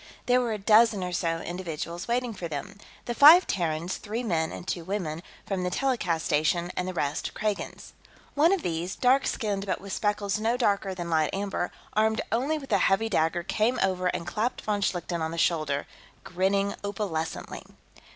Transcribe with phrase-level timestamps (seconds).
[0.25, 4.51] There were a dozen or so individuals waiting for them the five Terrans, three men
[4.51, 7.93] and two women, from the telecast station, and the rest Kragans.
[8.33, 12.57] One of these, dark skinned but with speckles no darker than light amber, armed only
[12.57, 15.85] with a heavy dagger, came over and clapped von Schlichten on the shoulder,
[16.23, 17.61] grinning opalescently.